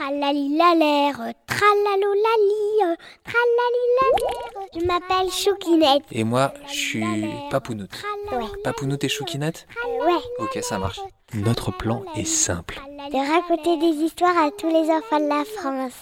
[0.00, 4.68] Tralalilalère, tralalolali, tralalilalère.
[4.74, 6.04] Je m'appelle Choukinette.
[6.10, 7.04] Et moi, je suis
[7.50, 8.02] Papounoute.
[8.32, 8.46] Ouais.
[8.64, 10.22] Papounoute et Choukinette Ouais.
[10.38, 11.00] Ok, ça marche.
[11.34, 12.80] Notre plan est simple.
[13.12, 15.92] De raconter des histoires à tous les enfants de la France.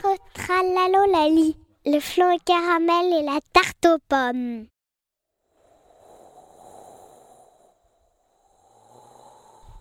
[0.00, 1.58] Tralalilalère, tralalolali.
[1.84, 4.64] Le flan au caramel et la tarte aux pommes.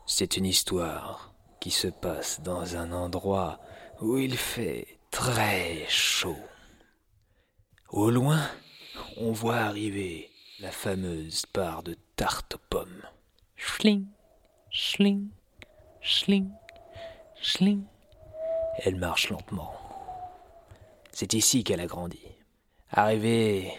[0.06, 1.31] C'est une histoire
[1.62, 3.60] qui se passe dans un endroit
[4.02, 6.44] où il fait très chaud.
[7.90, 8.42] Au loin,
[9.18, 13.04] on voit arriver la fameuse part de tarte aux pommes.
[13.56, 14.08] Schling,
[14.72, 15.28] schling,
[16.02, 16.50] schling,
[17.40, 17.84] schling.
[18.80, 19.72] Elle marche lentement.
[21.12, 22.24] C'est ici qu'elle a grandi.
[22.90, 23.72] Arrivée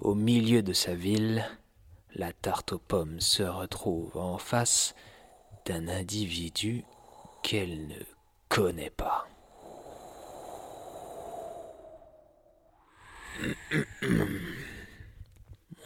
[0.00, 1.48] au milieu de sa ville,
[2.16, 4.96] la tarte aux pommes se retrouve en face
[5.68, 6.82] d'un individu
[7.42, 8.00] qu'elle ne
[8.48, 9.28] connaît pas.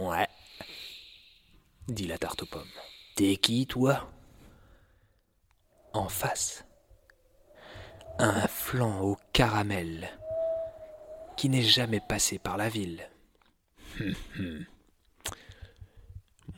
[0.01, 0.27] Ouais,
[1.87, 2.67] dit la tarte aux pommes.
[3.15, 4.11] T'es qui, toi?
[5.93, 6.65] En face,
[8.19, 10.09] un flan au caramel
[11.37, 13.06] qui n'est jamais passé par la ville.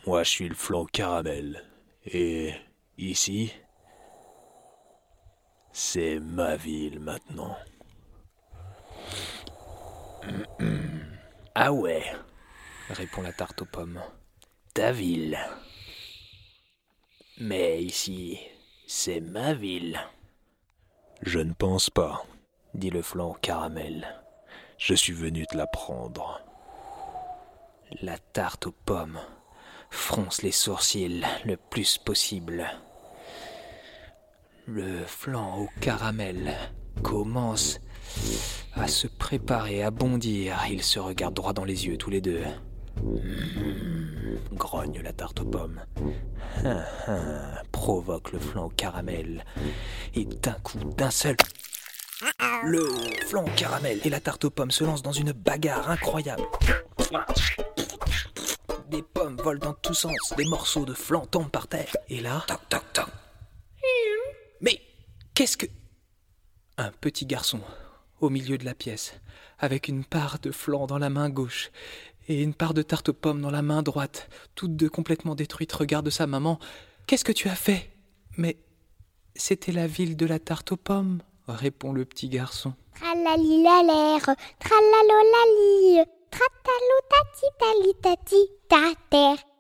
[0.07, 1.65] Moi, je suis le flan au caramel.
[2.07, 2.55] Et
[2.99, 3.53] ici,
[5.73, 7.57] c'est ma ville maintenant.
[11.55, 12.05] Ah ouais,
[12.91, 14.01] répond la tarte aux pommes.
[14.75, 15.39] Ta ville.
[17.39, 18.41] Mais ici,
[18.87, 20.01] c'est ma ville.
[21.23, 22.25] Je ne pense pas,
[22.75, 24.07] dit le flan au caramel.
[24.79, 26.41] Je suis venu te la prendre.
[28.03, 29.21] La tarte aux pommes
[29.91, 32.67] fronce les sourcils le plus possible.
[34.67, 36.55] Le flan au caramel
[37.03, 37.81] commence
[38.75, 40.59] à se préparer à bondir.
[40.71, 42.43] Ils se regardent droit dans les yeux tous les deux.
[43.03, 45.81] Mmh, grogne la tarte aux pommes.
[46.65, 47.41] Hein, hein,
[47.73, 49.45] provoque le flan au caramel.
[50.15, 51.37] Et d'un coup, d'un seul.
[52.63, 52.87] Le
[53.29, 56.45] flan au caramel et la tarte aux pommes se lancent dans une bagarre incroyable.
[58.95, 61.97] Des pommes volent dans tous sens, des morceaux de flan tombent par terre.
[62.09, 63.07] Et là, toc toc toc.
[64.61, 64.81] Mais
[65.35, 65.67] qu'est-ce que.
[66.79, 67.61] Un petit garçon,
[68.21, 69.15] au milieu de la pièce,
[69.59, 71.73] avec une part de flan dans la main gauche
[72.29, 75.73] et une part de tarte aux pommes dans la main droite, toutes deux complètement détruites,
[75.73, 76.61] regarde sa maman.
[77.09, 77.91] Qu'est-ce que tu as fait?
[78.37, 78.59] Mais
[79.35, 82.75] c'était la ville de la tarte aux pommes, répond le petit garçon.
[82.95, 89.54] Tralalilalère, tralalolali, tratalotati talitati, ta terre.